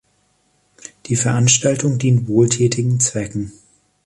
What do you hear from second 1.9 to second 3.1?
dient wohltätigen